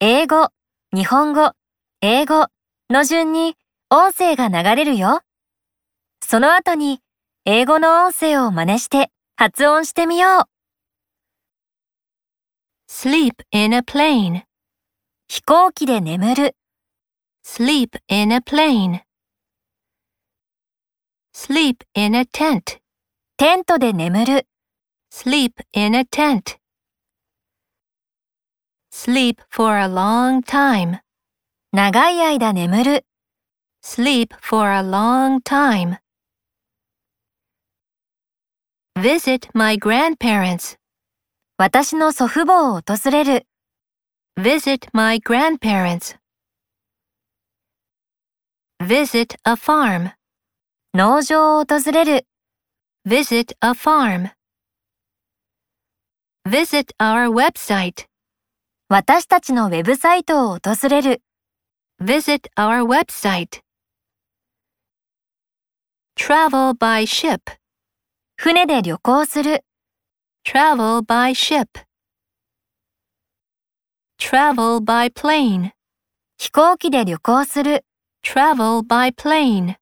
[0.00, 0.50] 英語、
[0.94, 1.50] 日本語、
[2.02, 2.46] 英語
[2.88, 3.56] の順に
[3.90, 5.22] 音声が流れるよ。
[6.24, 7.00] その後に
[7.44, 10.44] 英語の音声を真似して発音してみよう。
[12.88, 14.44] sleep in a plane,
[15.26, 16.56] 飛行機で眠る、
[17.44, 19.00] sleep in a plane.
[21.34, 22.78] Sleep in a tent,
[23.36, 24.46] テントで眠る、
[25.12, 26.57] sleep in a tent.
[29.05, 30.99] Sleep for a long time,
[31.73, 33.05] 長い間眠る、
[33.83, 35.97] sleep for a long time.
[38.95, 40.77] Visit my grandparents,
[41.57, 43.47] 私の祖父母を訪れる、
[44.39, 46.17] visit my grandparents.
[48.79, 50.13] Visit a farm,
[50.93, 52.27] 農場を訪れる、
[53.05, 54.29] visit a farm.
[56.47, 58.05] Visit our website,
[58.90, 61.20] 私たちのウェブサイトを訪れる、
[62.00, 63.60] visit our website.
[66.16, 67.38] Travel by ship,
[68.38, 69.62] 船で旅行する、
[70.42, 71.66] travel by ship.
[74.18, 75.72] Travel by plane,
[76.38, 77.84] 飛行機で旅行する、
[78.24, 79.74] travel by plane.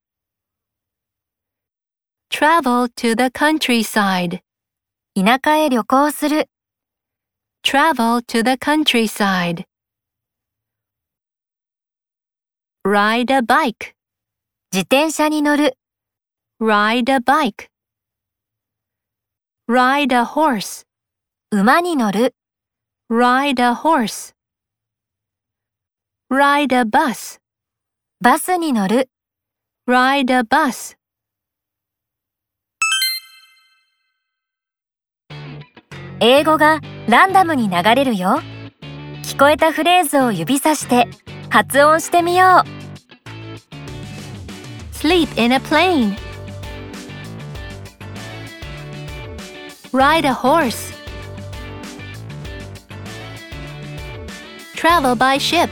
[2.28, 4.40] Travel to the countryside,
[5.14, 6.48] 田舎へ旅行する、
[7.66, 9.64] travel to the countryside.
[12.84, 13.96] Ride a bike,
[14.72, 15.76] 自転車に乗る、
[16.60, 17.68] ride a bike.
[19.68, 20.86] Ride a horse,
[21.50, 22.36] 馬に乗る、
[23.10, 24.32] ride a horse.
[26.30, 27.40] Ride a bus,
[28.20, 29.10] バスに乗る、
[29.88, 30.96] ride a bus.
[36.20, 38.40] 英語がランダムに流れるよ。
[39.22, 41.08] 聞こえたフレーズを指さして
[41.50, 42.86] 発音してみよう。
[44.96, 46.16] Sleep in a plane.
[49.92, 50.94] Ride a horse.
[54.74, 55.68] Travel by ship.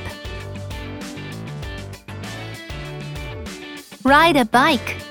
[4.04, 5.03] Ride a bike.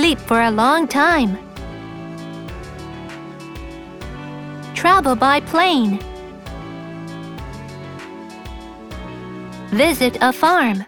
[0.00, 1.36] Sleep for a long time.
[4.74, 6.00] Travel by plane.
[9.68, 10.86] Visit a farm.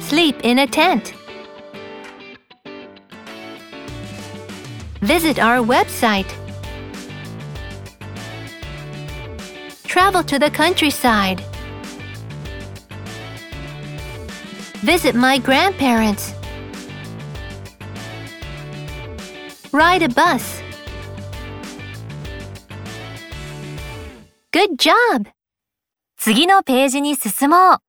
[0.00, 1.14] Sleep in a tent.
[5.00, 6.30] Visit our website.
[9.84, 11.42] Travel to the countryside.
[14.83, 16.33] Visit my grandparents.
[19.71, 20.61] Ride a bus.
[24.51, 25.27] Good job!
[26.17, 27.86] 次のページに進もう。